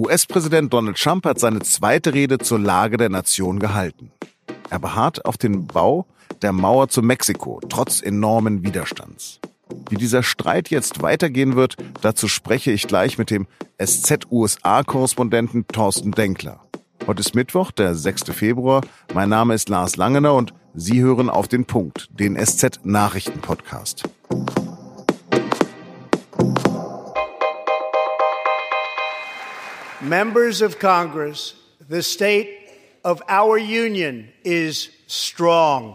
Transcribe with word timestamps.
US-Präsident 0.00 0.72
Donald 0.72 0.96
Trump 0.96 1.26
hat 1.26 1.38
seine 1.38 1.60
zweite 1.60 2.14
Rede 2.14 2.38
zur 2.38 2.58
Lage 2.58 2.96
der 2.96 3.10
Nation 3.10 3.58
gehalten. 3.58 4.10
Er 4.70 4.78
beharrt 4.78 5.26
auf 5.26 5.36
den 5.36 5.66
Bau 5.66 6.06
der 6.40 6.52
Mauer 6.52 6.88
zu 6.88 7.02
Mexiko, 7.02 7.60
trotz 7.68 8.00
enormen 8.00 8.64
Widerstands. 8.64 9.40
Wie 9.90 9.96
dieser 9.96 10.22
Streit 10.22 10.70
jetzt 10.70 11.02
weitergehen 11.02 11.54
wird, 11.54 11.76
dazu 12.00 12.28
spreche 12.28 12.70
ich 12.70 12.86
gleich 12.88 13.18
mit 13.18 13.28
dem 13.28 13.46
SZ-USA-Korrespondenten 13.78 15.66
Thorsten 15.66 16.12
Denkler. 16.12 16.64
Heute 17.06 17.20
ist 17.20 17.34
Mittwoch, 17.34 17.70
der 17.70 17.94
6. 17.94 18.22
Februar. 18.32 18.80
Mein 19.12 19.28
Name 19.28 19.52
ist 19.52 19.68
Lars 19.68 19.96
Langener 19.96 20.32
und 20.32 20.54
Sie 20.72 21.02
hören 21.02 21.28
auf 21.28 21.46
den 21.46 21.66
Punkt, 21.66 22.08
den 22.18 22.38
SZ-Nachrichten-Podcast. 22.42 24.04
Members 30.02 30.62
of 30.62 30.78
Congress, 30.78 31.54
the 31.86 32.02
state 32.02 32.48
of 33.04 33.20
our 33.28 33.58
union 33.58 34.32
is 34.44 34.88
strong. 35.06 35.94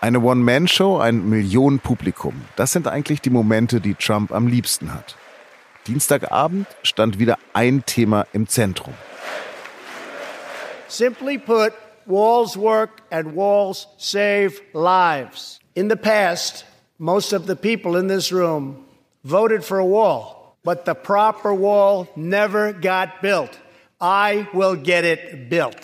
Eine 0.00 0.20
One-Man-Show, 0.20 0.98
ein 0.98 1.28
Millionenpublikum. 1.28 2.34
Das 2.54 2.70
sind 2.70 2.86
eigentlich 2.86 3.20
die 3.20 3.30
Momente, 3.30 3.80
die 3.80 3.94
Trump 3.94 4.30
am 4.30 4.46
liebsten 4.46 4.94
hat. 4.94 5.16
Dienstagabend 5.88 6.68
stand 6.84 7.18
wieder 7.18 7.36
ein 7.52 7.84
Thema 7.84 8.26
im 8.32 8.46
Zentrum. 8.46 8.94
Simply 10.86 11.36
put, 11.36 11.72
walls 12.06 12.56
work 12.56 13.02
and 13.10 13.34
walls 13.34 13.88
save 13.98 14.62
lives. 14.72 15.58
In 15.74 15.90
the 15.90 15.96
past, 15.96 16.64
most 16.98 17.32
of 17.32 17.48
the 17.48 17.56
people 17.56 17.98
in 17.98 18.06
this 18.06 18.30
room 18.30 18.84
voted 19.24 19.64
for 19.64 19.80
a 19.80 19.84
wall 19.84 20.39
but 20.64 20.84
the 20.84 20.94
proper 20.94 21.52
wall 21.52 22.06
never 22.16 22.72
got 22.72 23.20
built. 23.22 23.58
I 24.00 24.46
will 24.52 24.76
get 24.76 25.04
it 25.04 25.48
built. 25.48 25.76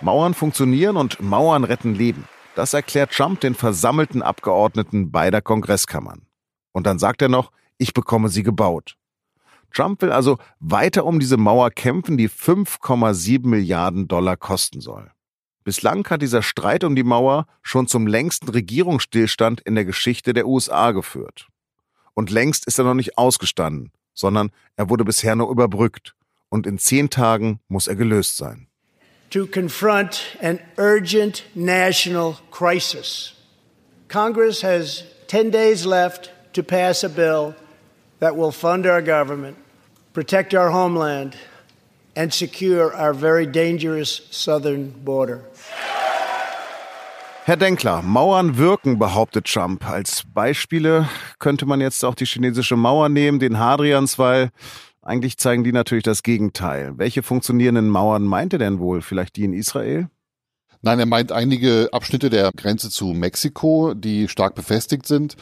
Mauern 0.00 0.34
funktionieren 0.34 0.96
und 0.96 1.20
Mauern 1.20 1.64
retten 1.64 1.94
Leben. 1.94 2.28
Das 2.54 2.74
erklärt 2.74 3.12
Trump 3.12 3.40
den 3.40 3.54
versammelten 3.54 4.22
Abgeordneten 4.22 5.10
beider 5.10 5.40
Kongresskammern. 5.40 6.26
Und 6.72 6.86
dann 6.86 6.98
sagt 6.98 7.22
er 7.22 7.28
noch, 7.28 7.52
ich 7.78 7.92
bekomme 7.92 8.28
sie 8.28 8.42
gebaut. 8.42 8.96
Trump 9.72 10.00
will 10.00 10.12
also 10.12 10.38
weiter 10.58 11.04
um 11.04 11.20
diese 11.20 11.36
Mauer 11.36 11.70
kämpfen, 11.70 12.16
die 12.16 12.30
5,7 12.30 13.46
Milliarden 13.46 14.08
Dollar 14.08 14.36
kosten 14.36 14.80
soll. 14.80 15.10
Bislang 15.64 16.08
hat 16.08 16.22
dieser 16.22 16.42
Streit 16.42 16.84
um 16.84 16.94
die 16.94 17.02
Mauer 17.02 17.46
schon 17.60 17.88
zum 17.88 18.06
längsten 18.06 18.48
Regierungsstillstand 18.48 19.60
in 19.62 19.74
der 19.74 19.84
Geschichte 19.84 20.32
der 20.32 20.46
USA 20.46 20.92
geführt. 20.92 21.48
Und 22.16 22.30
längst 22.30 22.66
ist 22.66 22.78
er 22.78 22.84
noch 22.84 22.94
nicht 22.94 23.18
ausgestanden, 23.18 23.92
sondern 24.14 24.50
er 24.76 24.88
wurde 24.88 25.04
bisher 25.04 25.36
nur 25.36 25.50
überbrückt. 25.50 26.14
Und 26.48 26.66
in 26.66 26.78
zehn 26.78 27.10
Tagen 27.10 27.60
muss 27.68 27.88
er 27.88 27.94
gelöst 27.94 28.38
sein. 28.38 28.68
To 29.30 29.46
confront 29.46 30.38
an 30.40 30.58
urgent 30.78 31.44
national 31.54 32.38
crisis. 32.50 33.34
Congress 34.08 34.62
has 34.62 35.04
10 35.26 35.50
days 35.50 35.84
left 35.84 36.30
to 36.52 36.62
pass 36.62 37.04
a 37.04 37.08
bill 37.08 37.54
that 38.20 38.36
will 38.36 38.52
fund 38.52 38.86
our 38.86 39.02
government, 39.02 39.56
protect 40.14 40.54
our 40.54 40.70
homeland, 40.70 41.36
and 42.14 42.32
secure 42.32 42.94
our 42.94 43.12
very 43.12 43.46
dangerous 43.46 44.22
southern 44.30 44.90
border. 45.04 45.42
Herr 47.48 47.56
Denkler, 47.56 48.02
Mauern 48.02 48.58
wirken, 48.58 48.98
behauptet 48.98 49.44
Trump. 49.44 49.88
Als 49.88 50.24
Beispiele 50.34 51.08
könnte 51.38 51.64
man 51.64 51.80
jetzt 51.80 52.04
auch 52.04 52.16
die 52.16 52.26
chinesische 52.26 52.74
Mauer 52.74 53.08
nehmen, 53.08 53.38
den 53.38 53.60
Hadrianswall. 53.60 54.50
Eigentlich 55.00 55.38
zeigen 55.38 55.62
die 55.62 55.70
natürlich 55.70 56.02
das 56.02 56.24
Gegenteil. 56.24 56.94
Welche 56.98 57.22
funktionierenden 57.22 57.88
Mauern 57.88 58.24
meint 58.24 58.52
er 58.52 58.58
denn 58.58 58.80
wohl? 58.80 59.00
Vielleicht 59.00 59.36
die 59.36 59.44
in 59.44 59.52
Israel? 59.52 60.08
Nein, 60.86 61.00
er 61.00 61.06
meint 61.06 61.32
einige 61.32 61.88
Abschnitte 61.90 62.30
der 62.30 62.52
Grenze 62.56 62.90
zu 62.90 63.06
Mexiko, 63.06 63.92
die 63.92 64.28
stark 64.28 64.54
befestigt 64.54 65.04
sind 65.04 65.34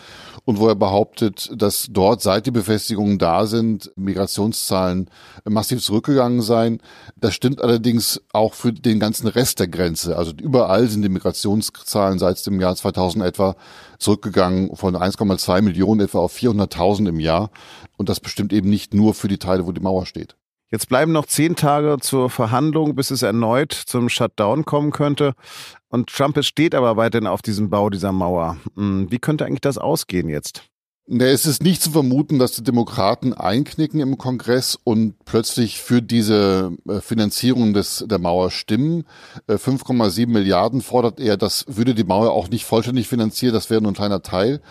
und 0.47 0.59
wo 0.59 0.69
er 0.69 0.75
behauptet, 0.75 1.50
dass 1.55 1.88
dort 1.91 2.22
seit 2.22 2.47
die 2.47 2.50
Befestigungen 2.50 3.19
da 3.19 3.44
sind, 3.44 3.93
Migrationszahlen 3.94 5.10
massiv 5.44 5.82
zurückgegangen 5.82 6.41
seien. 6.41 6.81
Das 7.16 7.34
stimmt 7.34 7.60
allerdings 7.60 8.22
auch 8.32 8.55
für 8.55 8.72
den 8.72 8.99
ganzen 8.99 9.27
Rest 9.27 9.60
der 9.60 9.69
Grenze. 9.69 10.16
Also 10.16 10.32
überall 10.32 10.88
sind 10.88 11.03
die 11.03 11.10
Migrationszahlen 11.10 12.19
seit 12.19 12.47
dem 12.47 12.59
Jahr 12.59 12.75
2000 12.75 13.22
etwa 13.22 13.55
zurückgegangen 13.99 14.75
von 14.75 14.97
1,2 14.97 15.61
Millionen 15.61 16.00
etwa 16.00 16.21
auf 16.21 16.34
400.000 16.34 17.11
im 17.11 17.21
Jahr. 17.21 17.50
Und 17.99 18.09
das 18.09 18.19
bestimmt 18.19 18.55
eben 18.55 18.71
nicht 18.71 18.94
nur 18.94 19.12
für 19.12 19.28
die 19.28 19.38
Teile, 19.38 19.66
wo 19.66 19.72
die 19.72 19.82
Mauer 19.82 20.06
steht. 20.06 20.37
Jetzt 20.74 20.88
bleiben 20.88 21.12
noch 21.12 21.26
zehn 21.26 21.54
Tage 21.54 21.98
zur 22.00 22.28
Verhandlung, 22.30 22.96
bis 22.96 23.12
es 23.12 23.22
erneut 23.22 23.72
zum 23.72 24.08
Shutdown 24.08 24.64
kommen 24.64 24.90
könnte. 24.90 25.34
Und 25.86 26.08
Trump 26.08 26.42
steht 26.44 26.74
aber 26.74 26.96
weiterhin 26.96 27.28
auf 27.28 27.42
diesem 27.42 27.70
Bau 27.70 27.90
dieser 27.90 28.10
Mauer. 28.10 28.56
Hm, 28.74 29.08
wie 29.08 29.20
könnte 29.20 29.46
eigentlich 29.46 29.60
das 29.60 29.78
ausgehen 29.78 30.28
jetzt? 30.28 30.64
Nee, 31.06 31.25
es 31.32 31.44
ist 31.44 31.62
nicht 31.62 31.82
zu 31.82 31.91
vermuten, 31.91 32.38
dass 32.38 32.53
die 32.53 32.62
Demokraten 32.62 33.34
einknicken 33.34 34.00
im 34.00 34.16
Kongress 34.16 34.78
und 34.84 35.15
plötzlich 35.26 35.82
für 35.82 36.00
diese 36.00 36.72
äh, 36.88 37.00
Finanzierung 37.00 37.75
des, 37.75 38.06
der 38.09 38.19
Mauer 38.19 38.50
stimmen. 38.50 39.04
5,7 39.47 40.22
äh, 40.22 40.26
Milliarden 40.26 40.81
fordert 40.81 41.20
er, 41.20 41.37
das 41.37 41.66
würde 41.69 41.94
die 41.94 42.04
Mauer 42.04 42.32
auch 42.32 42.48
nicht 42.48 42.64
vollständig 42.64 43.06
finanzieren, 43.06 43.53
das 43.53 43.69
wäre 43.69 43.82
nur 43.82 43.93
ein 43.93 43.97
kleiner 43.97 44.22
Teil 44.22 44.62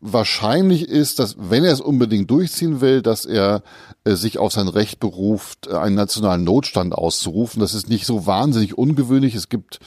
wahrscheinlich 0.00 0.88
ist, 0.88 1.18
dass 1.18 1.36
wenn 1.38 1.64
er 1.64 1.72
es 1.72 1.80
unbedingt 1.80 2.30
durchziehen 2.30 2.80
will, 2.80 3.02
dass 3.02 3.24
er 3.24 3.62
äh, 4.04 4.14
sich 4.14 4.38
auf 4.38 4.52
sein 4.52 4.68
Recht 4.68 5.00
beruft, 5.00 5.68
einen 5.70 5.96
nationalen 5.96 6.44
Notstand 6.44 6.94
auszurufen. 6.94 7.60
Das 7.60 7.74
ist 7.74 7.88
nicht 7.88 8.06
so 8.06 8.26
wahnsinnig 8.26 8.78
ungewöhnlich. 8.78 9.34
Es 9.34 9.48
gibt 9.48 9.80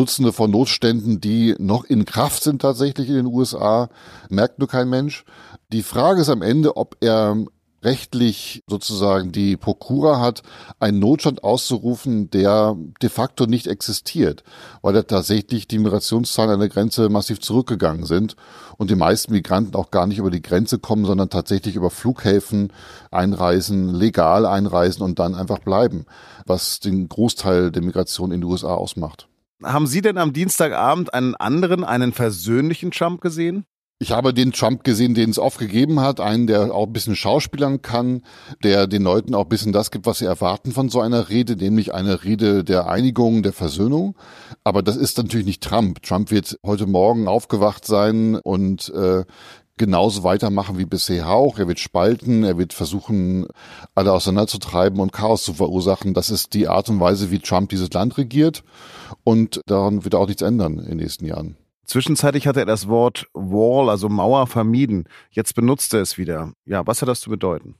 Dutzende 0.00 0.32
von 0.32 0.50
Notständen, 0.50 1.20
die 1.20 1.54
noch 1.58 1.84
in 1.84 2.06
Kraft 2.06 2.42
sind 2.42 2.62
tatsächlich 2.62 3.10
in 3.10 3.16
den 3.16 3.26
USA, 3.26 3.90
merkt 4.30 4.58
nur 4.58 4.66
kein 4.66 4.88
Mensch. 4.88 5.26
Die 5.74 5.82
Frage 5.82 6.22
ist 6.22 6.30
am 6.30 6.40
Ende, 6.40 6.78
ob 6.78 6.96
er 7.00 7.36
rechtlich 7.82 8.62
sozusagen 8.66 9.30
die 9.30 9.58
Prokura 9.58 10.18
hat, 10.18 10.42
einen 10.78 11.00
Notstand 11.00 11.44
auszurufen, 11.44 12.30
der 12.30 12.78
de 13.02 13.10
facto 13.10 13.44
nicht 13.44 13.66
existiert, 13.66 14.42
weil 14.80 14.94
da 14.94 15.02
tatsächlich 15.02 15.68
die 15.68 15.78
Migrationszahlen 15.78 16.54
an 16.54 16.60
der 16.60 16.70
Grenze 16.70 17.10
massiv 17.10 17.38
zurückgegangen 17.40 18.06
sind 18.06 18.36
und 18.78 18.90
die 18.90 18.96
meisten 18.96 19.34
Migranten 19.34 19.74
auch 19.76 19.90
gar 19.90 20.06
nicht 20.06 20.16
über 20.16 20.30
die 20.30 20.40
Grenze 20.40 20.78
kommen, 20.78 21.04
sondern 21.04 21.28
tatsächlich 21.28 21.76
über 21.76 21.90
Flughäfen 21.90 22.72
einreisen, 23.10 23.92
legal 23.92 24.46
einreisen 24.46 25.02
und 25.02 25.18
dann 25.18 25.34
einfach 25.34 25.58
bleiben, 25.58 26.06
was 26.46 26.80
den 26.80 27.06
Großteil 27.06 27.70
der 27.70 27.82
Migration 27.82 28.32
in 28.32 28.40
die 28.40 28.46
USA 28.46 28.72
ausmacht. 28.72 29.26
Haben 29.62 29.86
Sie 29.86 30.00
denn 30.00 30.18
am 30.18 30.32
Dienstagabend 30.32 31.12
einen 31.12 31.34
anderen, 31.34 31.84
einen 31.84 32.12
versöhnlichen 32.12 32.90
Trump 32.90 33.20
gesehen? 33.20 33.66
Ich 34.02 34.12
habe 34.12 34.32
den 34.32 34.52
Trump 34.52 34.82
gesehen, 34.82 35.12
den 35.12 35.28
es 35.28 35.38
oft 35.38 35.58
gegeben 35.58 36.00
hat, 36.00 36.20
einen, 36.20 36.46
der 36.46 36.74
auch 36.74 36.86
ein 36.86 36.92
bisschen 36.94 37.16
schauspielern 37.16 37.82
kann, 37.82 38.22
der 38.64 38.86
den 38.86 39.02
Leuten 39.02 39.34
auch 39.34 39.42
ein 39.42 39.50
bisschen 39.50 39.72
das 39.72 39.90
gibt, 39.90 40.06
was 40.06 40.20
sie 40.20 40.24
erwarten 40.24 40.72
von 40.72 40.88
so 40.88 41.02
einer 41.02 41.28
Rede, 41.28 41.54
nämlich 41.54 41.92
eine 41.92 42.24
Rede 42.24 42.64
der 42.64 42.88
Einigung, 42.88 43.42
der 43.42 43.52
Versöhnung. 43.52 44.16
Aber 44.64 44.82
das 44.82 44.96
ist 44.96 45.18
natürlich 45.18 45.44
nicht 45.44 45.62
Trump. 45.62 46.00
Trump 46.02 46.30
wird 46.30 46.58
heute 46.64 46.86
Morgen 46.86 47.28
aufgewacht 47.28 47.84
sein 47.84 48.36
und 48.36 48.88
äh, 48.94 49.24
genauso 49.80 50.24
weitermachen 50.24 50.78
wie 50.78 50.84
bisher 50.84 51.30
auch. 51.30 51.58
Er 51.58 51.66
wird 51.66 51.80
spalten, 51.80 52.44
er 52.44 52.58
wird 52.58 52.74
versuchen, 52.74 53.46
alle 53.94 54.12
auseinanderzutreiben 54.12 55.00
und 55.00 55.10
Chaos 55.10 55.42
zu 55.42 55.54
verursachen. 55.54 56.12
Das 56.12 56.28
ist 56.28 56.52
die 56.52 56.68
Art 56.68 56.90
und 56.90 57.00
Weise, 57.00 57.30
wie 57.30 57.38
Trump 57.38 57.70
dieses 57.70 57.90
Land 57.90 58.18
regiert. 58.18 58.62
Und 59.24 59.62
daran 59.66 60.04
wird 60.04 60.14
er 60.14 60.20
auch 60.20 60.26
nichts 60.28 60.42
ändern 60.42 60.78
in 60.78 60.84
den 60.84 60.96
nächsten 60.98 61.24
Jahren. 61.24 61.56
Zwischenzeitlich 61.86 62.46
hatte 62.46 62.60
er 62.60 62.66
das 62.66 62.88
Wort 62.88 63.26
Wall, 63.32 63.88
also 63.88 64.10
Mauer, 64.10 64.46
vermieden. 64.46 65.08
Jetzt 65.30 65.54
benutzt 65.54 65.94
er 65.94 66.02
es 66.02 66.18
wieder. 66.18 66.52
Ja, 66.66 66.86
was 66.86 67.00
hat 67.00 67.08
das 67.08 67.20
zu 67.20 67.30
bedeuten? 67.30 67.76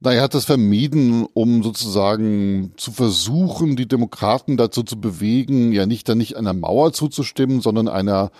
Na, 0.00 0.12
er 0.12 0.22
hat 0.22 0.34
das 0.34 0.44
vermieden, 0.44 1.26
um 1.32 1.64
sozusagen 1.64 2.72
zu 2.76 2.92
versuchen, 2.92 3.74
die 3.74 3.88
Demokraten 3.88 4.56
dazu 4.56 4.84
zu 4.84 5.00
bewegen, 5.00 5.72
ja 5.72 5.86
nicht 5.86 6.08
dann 6.08 6.18
nicht 6.18 6.36
einer 6.36 6.52
Mauer 6.52 6.92
zuzustimmen, 6.92 7.60
sondern 7.60 7.88
einer, 7.88 8.30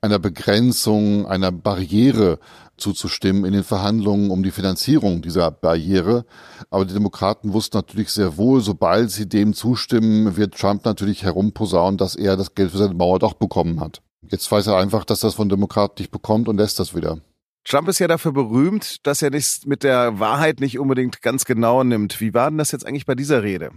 einer 0.00 0.18
Begrenzung, 0.18 1.26
einer 1.26 1.52
Barriere 1.52 2.38
zuzustimmen 2.76 3.44
in 3.44 3.52
den 3.52 3.64
Verhandlungen 3.64 4.30
um 4.30 4.42
die 4.42 4.50
Finanzierung 4.50 5.22
dieser 5.22 5.50
Barriere. 5.50 6.24
Aber 6.70 6.84
die 6.84 6.94
Demokraten 6.94 7.52
wussten 7.52 7.78
natürlich 7.78 8.10
sehr 8.10 8.36
wohl, 8.36 8.60
sobald 8.60 9.10
sie 9.10 9.28
dem 9.28 9.54
zustimmen, 9.54 10.36
wird 10.36 10.58
Trump 10.58 10.84
natürlich 10.84 11.22
herumposaunen, 11.22 11.98
dass 11.98 12.16
er 12.16 12.36
das 12.36 12.54
Geld 12.54 12.70
für 12.70 12.78
seine 12.78 12.94
Mauer 12.94 13.18
doch 13.18 13.34
bekommen 13.34 13.80
hat. 13.80 14.02
Jetzt 14.30 14.50
weiß 14.50 14.66
er 14.66 14.76
einfach, 14.76 15.04
dass 15.04 15.20
das 15.20 15.34
von 15.34 15.48
Demokraten 15.48 16.02
nicht 16.02 16.10
bekommt 16.10 16.48
und 16.48 16.56
lässt 16.56 16.78
das 16.78 16.94
wieder. 16.94 17.18
Trump 17.64 17.88
ist 17.88 17.98
ja 17.98 18.06
dafür 18.06 18.32
berühmt, 18.32 19.06
dass 19.06 19.22
er 19.22 19.30
nicht 19.30 19.66
mit 19.66 19.82
der 19.82 20.20
Wahrheit 20.20 20.60
nicht 20.60 20.78
unbedingt 20.78 21.20
ganz 21.20 21.44
genau 21.44 21.82
nimmt. 21.82 22.20
Wie 22.20 22.32
war 22.32 22.48
denn 22.48 22.58
das 22.58 22.70
jetzt 22.70 22.86
eigentlich 22.86 23.06
bei 23.06 23.16
dieser 23.16 23.42
Rede? 23.42 23.70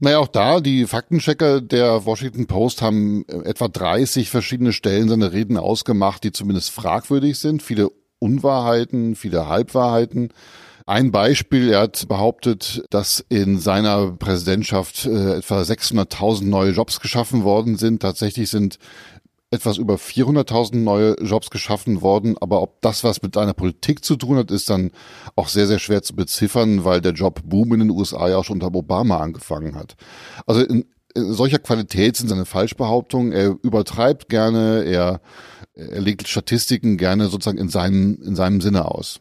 Naja, 0.00 0.18
auch 0.18 0.28
da, 0.28 0.60
die 0.60 0.86
Faktenchecker 0.86 1.60
der 1.60 2.06
Washington 2.06 2.46
Post 2.46 2.82
haben 2.82 3.24
äh, 3.28 3.48
etwa 3.48 3.68
30 3.68 4.30
verschiedene 4.30 4.72
Stellen 4.72 5.08
seiner 5.08 5.32
Reden 5.32 5.56
ausgemacht, 5.56 6.22
die 6.22 6.32
zumindest 6.32 6.70
fragwürdig 6.70 7.38
sind. 7.38 7.62
Viele 7.62 7.90
Unwahrheiten, 8.20 9.16
viele 9.16 9.48
Halbwahrheiten. 9.48 10.32
Ein 10.86 11.10
Beispiel, 11.10 11.70
er 11.70 11.80
hat 11.80 12.08
behauptet, 12.08 12.82
dass 12.90 13.24
in 13.28 13.58
seiner 13.58 14.12
Präsidentschaft 14.12 15.04
äh, 15.04 15.36
etwa 15.36 15.60
600.000 15.60 16.44
neue 16.44 16.70
Jobs 16.70 17.00
geschaffen 17.00 17.44
worden 17.44 17.76
sind. 17.76 18.00
Tatsächlich 18.00 18.48
sind 18.48 18.78
etwas 19.50 19.78
über 19.78 19.94
400.000 19.94 20.76
neue 20.76 21.16
Jobs 21.22 21.50
geschaffen 21.50 22.02
worden. 22.02 22.36
Aber 22.38 22.62
ob 22.62 22.80
das 22.82 23.04
was 23.04 23.22
mit 23.22 23.36
einer 23.36 23.54
Politik 23.54 24.04
zu 24.04 24.16
tun 24.16 24.36
hat, 24.36 24.50
ist 24.50 24.68
dann 24.68 24.90
auch 25.36 25.48
sehr, 25.48 25.66
sehr 25.66 25.78
schwer 25.78 26.02
zu 26.02 26.14
beziffern, 26.14 26.84
weil 26.84 27.00
der 27.00 27.12
Jobboom 27.12 27.72
in 27.74 27.80
den 27.80 27.90
USA 27.90 28.28
ja 28.28 28.36
auch 28.36 28.44
schon 28.44 28.60
unter 28.60 28.74
Obama 28.74 29.18
angefangen 29.18 29.74
hat. 29.74 29.96
Also 30.46 30.62
in, 30.62 30.84
in 31.14 31.32
solcher 31.32 31.58
Qualität 31.58 32.16
sind 32.16 32.28
seine 32.28 32.44
Falschbehauptungen. 32.44 33.32
Er 33.32 33.56
übertreibt 33.62 34.28
gerne, 34.28 34.84
er, 34.84 35.20
er 35.74 36.00
legt 36.00 36.28
Statistiken 36.28 36.98
gerne 36.98 37.28
sozusagen 37.28 37.58
in 37.58 37.70
seinem, 37.70 38.20
in 38.22 38.36
seinem 38.36 38.60
Sinne 38.60 38.84
aus. 38.84 39.20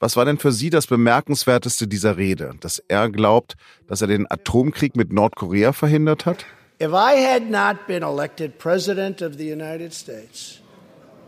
Was 0.00 0.16
war 0.16 0.24
denn 0.24 0.38
für 0.38 0.52
Sie 0.52 0.70
das 0.70 0.86
Bemerkenswerteste 0.86 1.88
dieser 1.88 2.16
Rede? 2.16 2.54
Dass 2.60 2.78
er 2.86 3.10
glaubt, 3.10 3.56
dass 3.88 4.00
er 4.00 4.06
den 4.06 4.30
Atomkrieg 4.30 4.94
mit 4.94 5.12
Nordkorea 5.12 5.72
verhindert 5.72 6.24
hat? 6.24 6.46
If 6.78 6.94
I 6.94 7.14
had 7.14 7.50
not 7.50 7.88
been 7.88 8.04
elected 8.04 8.58
President 8.58 9.20
of 9.20 9.36
the 9.36 9.44
United 9.44 9.92
States, 9.92 10.60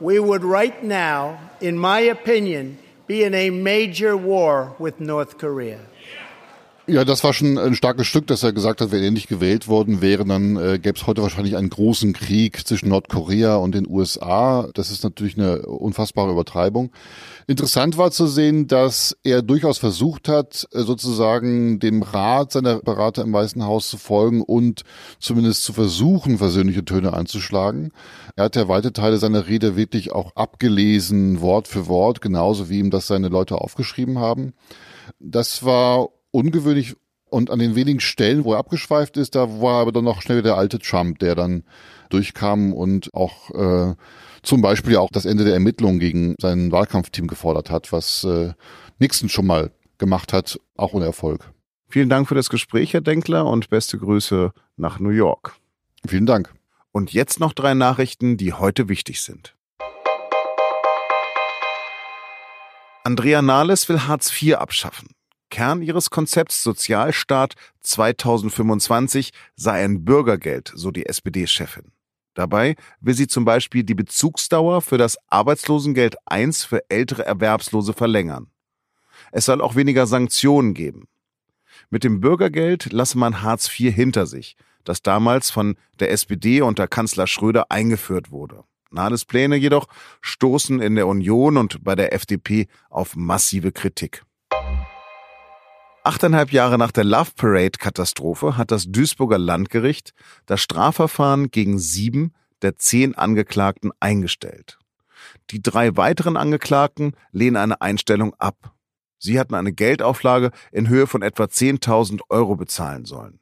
we 0.00 0.18
would 0.20 0.44
right 0.44 0.82
now, 0.84 1.50
in 1.60 1.76
my 1.76 2.00
opinion, 2.00 2.78
be 3.08 3.24
in 3.24 3.34
a 3.34 3.50
major 3.50 4.16
war 4.16 4.76
with 4.78 5.00
North 5.00 5.38
Korea. 5.38 5.80
Ja, 6.86 7.04
das 7.04 7.22
war 7.22 7.32
schon 7.32 7.58
ein 7.58 7.74
starkes 7.74 8.06
Stück, 8.06 8.26
dass 8.26 8.42
er 8.42 8.52
gesagt 8.52 8.80
hat, 8.80 8.90
wenn 8.90 9.02
er 9.02 9.10
nicht 9.10 9.28
gewählt 9.28 9.68
worden 9.68 10.00
wäre, 10.00 10.24
dann 10.24 10.56
äh, 10.56 10.78
gäbe 10.78 10.98
es 10.98 11.06
heute 11.06 11.22
wahrscheinlich 11.22 11.56
einen 11.56 11.68
großen 11.68 12.14
Krieg 12.14 12.66
zwischen 12.66 12.88
Nordkorea 12.88 13.56
und 13.56 13.74
den 13.74 13.86
USA. 13.86 14.68
Das 14.74 14.90
ist 14.90 15.04
natürlich 15.04 15.36
eine 15.36 15.62
unfassbare 15.66 16.32
Übertreibung. 16.32 16.90
Interessant 17.46 17.98
war 17.98 18.10
zu 18.10 18.26
sehen, 18.26 18.66
dass 18.66 19.16
er 19.22 19.42
durchaus 19.42 19.78
versucht 19.78 20.26
hat, 20.26 20.66
äh, 20.72 20.80
sozusagen 20.80 21.78
dem 21.80 22.02
Rat 22.02 22.52
seiner 22.52 22.80
Berater 22.80 23.22
im 23.22 23.32
Weißen 23.32 23.62
Haus 23.62 23.88
zu 23.88 23.98
folgen 23.98 24.42
und 24.42 24.82
zumindest 25.20 25.62
zu 25.64 25.74
versuchen, 25.74 26.38
versöhnliche 26.38 26.84
Töne 26.84 27.12
anzuschlagen. 27.12 27.92
Er 28.36 28.44
hat 28.44 28.56
ja 28.56 28.68
weite 28.68 28.92
Teile 28.92 29.18
seiner 29.18 29.46
Rede 29.46 29.76
wirklich 29.76 30.12
auch 30.12 30.34
abgelesen, 30.34 31.40
Wort 31.40 31.68
für 31.68 31.88
Wort, 31.88 32.20
genauso 32.22 32.70
wie 32.70 32.78
ihm 32.78 32.90
das 32.90 33.06
seine 33.06 33.28
Leute 33.28 33.56
aufgeschrieben 33.56 34.18
haben. 34.18 34.54
Das 35.20 35.64
war 35.64 36.08
ungewöhnlich 36.30 36.96
und 37.30 37.50
an 37.50 37.58
den 37.58 37.76
wenigen 37.76 38.00
Stellen, 38.00 38.44
wo 38.44 38.52
er 38.54 38.58
abgeschweift 38.58 39.16
ist, 39.16 39.34
da 39.34 39.60
war 39.60 39.82
aber 39.82 39.92
dann 39.92 40.04
noch 40.04 40.20
schnell 40.20 40.42
der 40.42 40.56
alte 40.56 40.78
Trump, 40.78 41.20
der 41.20 41.34
dann 41.34 41.64
durchkam 42.08 42.72
und 42.72 43.14
auch 43.14 43.50
äh, 43.50 43.94
zum 44.42 44.62
Beispiel 44.62 44.96
auch 44.96 45.10
das 45.12 45.26
Ende 45.26 45.44
der 45.44 45.54
Ermittlungen 45.54 46.00
gegen 46.00 46.34
sein 46.40 46.72
Wahlkampfteam 46.72 47.26
gefordert 47.26 47.70
hat, 47.70 47.92
was 47.92 48.24
äh, 48.24 48.52
Nixon 48.98 49.28
schon 49.28 49.46
mal 49.46 49.70
gemacht 49.98 50.32
hat, 50.32 50.58
auch 50.76 50.92
ohne 50.92 51.04
Erfolg. 51.04 51.52
Vielen 51.88 52.08
Dank 52.08 52.28
für 52.28 52.34
das 52.34 52.50
Gespräch, 52.50 52.94
Herr 52.94 53.00
Denkler, 53.00 53.46
und 53.46 53.68
beste 53.70 53.98
Grüße 53.98 54.52
nach 54.76 54.98
New 54.98 55.10
York. 55.10 55.56
Vielen 56.06 56.26
Dank. 56.26 56.52
Und 56.92 57.12
jetzt 57.12 57.38
noch 57.38 57.52
drei 57.52 57.74
Nachrichten, 57.74 58.36
die 58.36 58.52
heute 58.52 58.88
wichtig 58.88 59.20
sind. 59.20 59.54
Andrea 63.04 63.42
Nahles 63.42 63.88
will 63.88 64.00
Hartz 64.06 64.30
IV 64.30 64.56
abschaffen. 64.56 65.08
Kern 65.60 65.82
ihres 65.82 66.08
Konzepts 66.08 66.62
Sozialstaat 66.62 67.52
2025 67.82 69.30
sei 69.56 69.84
ein 69.84 70.06
Bürgergeld, 70.06 70.72
so 70.74 70.90
die 70.90 71.04
SPD-Chefin. 71.04 71.92
Dabei 72.32 72.76
will 73.02 73.12
sie 73.12 73.26
zum 73.26 73.44
Beispiel 73.44 73.84
die 73.84 73.94
Bezugsdauer 73.94 74.80
für 74.80 74.96
das 74.96 75.18
Arbeitslosengeld 75.28 76.16
1 76.24 76.64
für 76.64 76.82
ältere 76.88 77.26
Erwerbslose 77.26 77.92
verlängern. 77.92 78.46
Es 79.32 79.44
soll 79.44 79.60
auch 79.60 79.76
weniger 79.76 80.06
Sanktionen 80.06 80.72
geben. 80.72 81.08
Mit 81.90 82.04
dem 82.04 82.20
Bürgergeld 82.20 82.90
lasse 82.90 83.18
man 83.18 83.42
Hartz 83.42 83.68
IV 83.68 83.94
hinter 83.94 84.24
sich, 84.24 84.56
das 84.84 85.02
damals 85.02 85.50
von 85.50 85.76
der 85.98 86.10
SPD 86.10 86.62
unter 86.62 86.88
Kanzler 86.88 87.26
Schröder 87.26 87.70
eingeführt 87.70 88.30
wurde. 88.30 88.64
Nahles 88.90 89.26
Pläne 89.26 89.56
jedoch 89.56 89.88
stoßen 90.22 90.80
in 90.80 90.94
der 90.94 91.06
Union 91.06 91.58
und 91.58 91.84
bei 91.84 91.94
der 91.94 92.14
FDP 92.14 92.66
auf 92.88 93.14
massive 93.14 93.72
Kritik. 93.72 94.24
Achteinhalb 96.02 96.50
Jahre 96.50 96.78
nach 96.78 96.92
der 96.92 97.04
Love 97.04 97.32
Parade-Katastrophe 97.36 98.56
hat 98.56 98.70
das 98.70 98.86
Duisburger 98.86 99.38
Landgericht 99.38 100.12
das 100.46 100.62
Strafverfahren 100.62 101.50
gegen 101.50 101.78
sieben 101.78 102.32
der 102.62 102.76
zehn 102.76 103.14
Angeklagten 103.14 103.90
eingestellt. 104.00 104.78
Die 105.50 105.62
drei 105.62 105.96
weiteren 105.96 106.38
Angeklagten 106.38 107.12
lehnen 107.32 107.56
eine 107.56 107.80
Einstellung 107.82 108.34
ab. 108.38 108.74
Sie 109.18 109.38
hatten 109.38 109.54
eine 109.54 109.72
Geldauflage 109.72 110.52
in 110.72 110.88
Höhe 110.88 111.06
von 111.06 111.20
etwa 111.20 111.44
10.000 111.44 112.20
Euro 112.30 112.56
bezahlen 112.56 113.04
sollen. 113.04 113.38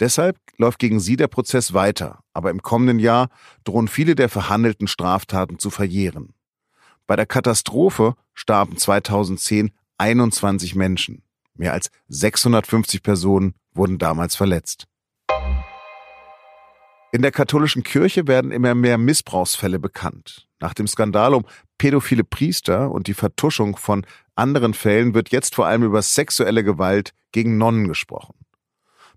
Deshalb 0.00 0.36
läuft 0.56 0.80
gegen 0.80 0.98
sie 0.98 1.14
der 1.14 1.28
Prozess 1.28 1.72
weiter, 1.74 2.24
aber 2.32 2.50
im 2.50 2.62
kommenden 2.62 2.98
Jahr 2.98 3.28
drohen 3.62 3.86
viele 3.86 4.16
der 4.16 4.28
verhandelten 4.28 4.88
Straftaten 4.88 5.60
zu 5.60 5.70
verjähren. 5.70 6.34
Bei 7.06 7.14
der 7.14 7.26
Katastrophe 7.26 8.16
starben 8.32 8.76
2010 8.76 9.70
21 9.98 10.74
Menschen. 10.74 11.23
Mehr 11.56 11.72
als 11.72 11.90
650 12.08 13.02
Personen 13.02 13.54
wurden 13.72 13.98
damals 13.98 14.36
verletzt. 14.36 14.86
In 17.12 17.22
der 17.22 17.30
katholischen 17.30 17.84
Kirche 17.84 18.26
werden 18.26 18.50
immer 18.50 18.74
mehr 18.74 18.98
Missbrauchsfälle 18.98 19.78
bekannt. 19.78 20.48
Nach 20.58 20.74
dem 20.74 20.88
Skandal 20.88 21.34
um 21.34 21.44
pädophile 21.78 22.24
Priester 22.24 22.90
und 22.90 23.06
die 23.06 23.14
Vertuschung 23.14 23.76
von 23.76 24.04
anderen 24.34 24.74
Fällen 24.74 25.14
wird 25.14 25.30
jetzt 25.30 25.54
vor 25.54 25.66
allem 25.66 25.84
über 25.84 26.02
sexuelle 26.02 26.64
Gewalt 26.64 27.12
gegen 27.30 27.56
Nonnen 27.56 27.86
gesprochen. 27.86 28.34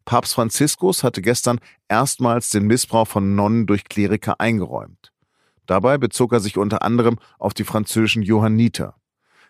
Papst 0.06 0.36
Franziskus 0.36 1.04
hatte 1.04 1.22
gestern 1.22 1.60
erstmals 1.88 2.50
den 2.50 2.68
Missbrauch 2.68 3.08
von 3.08 3.36
Nonnen 3.36 3.66
durch 3.66 3.84
Kleriker 3.86 4.40
eingeräumt. 4.40 5.12
Dabei 5.66 5.98
bezog 5.98 6.34
er 6.34 6.40
sich 6.40 6.58
unter 6.58 6.84
anderem 6.84 7.18
auf 7.40 7.54
die 7.54 7.64
französischen 7.64 8.22
Johanniter. 8.22 8.96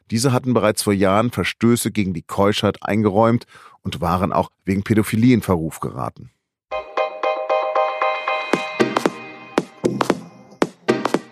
Diese 0.10 0.32
hatten 0.32 0.54
bereits 0.54 0.84
vor 0.84 0.94
Jahren 0.94 1.32
Verstöße 1.32 1.92
gegen 1.92 2.14
die 2.14 2.22
Keuschheit 2.22 2.82
eingeräumt 2.82 3.46
und 3.82 4.00
waren 4.00 4.32
auch 4.32 4.52
wegen 4.64 4.84
Pädophilie 4.84 5.34
in 5.34 5.42
Verruf 5.42 5.80
geraten. 5.80 6.32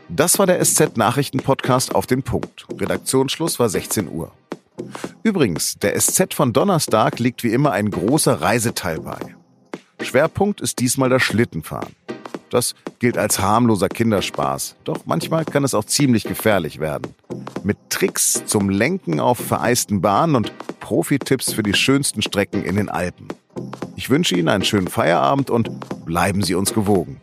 Das 0.09 0.39
war 0.39 0.45
der 0.45 0.63
SZ-Nachrichten-Podcast 0.63 1.93
auf 1.93 2.05
den 2.05 2.23
Punkt. 2.23 2.65
Redaktionsschluss 2.79 3.59
war 3.59 3.67
16 3.67 4.07
Uhr. 4.07 4.31
Übrigens, 5.23 5.75
der 5.75 5.99
SZ 5.99 6.33
von 6.33 6.53
Donnerstag 6.53 7.19
liegt 7.19 7.43
wie 7.43 7.51
immer 7.51 7.71
ein 7.71 7.91
großer 7.91 8.41
Reiseteil 8.41 9.01
bei. 9.01 9.35
Schwerpunkt 10.01 10.61
ist 10.61 10.79
diesmal 10.79 11.09
das 11.09 11.21
Schlittenfahren. 11.21 11.95
Das 12.49 12.75
gilt 12.99 13.17
als 13.17 13.39
harmloser 13.39 13.89
Kinderspaß, 13.89 14.75
doch 14.83 15.05
manchmal 15.05 15.45
kann 15.45 15.63
es 15.63 15.73
auch 15.73 15.85
ziemlich 15.85 16.23
gefährlich 16.23 16.79
werden. 16.79 17.13
Mit 17.63 17.77
Tricks 17.89 18.43
zum 18.45 18.69
Lenken 18.69 19.19
auf 19.19 19.39
vereisten 19.39 20.01
Bahnen 20.01 20.35
und 20.35 20.51
Profi-Tipps 20.79 21.53
für 21.53 21.63
die 21.63 21.73
schönsten 21.73 22.21
Strecken 22.21 22.63
in 22.63 22.75
den 22.75 22.89
Alpen. 22.89 23.27
Ich 23.95 24.09
wünsche 24.09 24.35
Ihnen 24.35 24.49
einen 24.49 24.63
schönen 24.63 24.87
Feierabend 24.87 25.49
und 25.49 25.71
bleiben 26.05 26.43
Sie 26.43 26.55
uns 26.55 26.73
gewogen. 26.73 27.19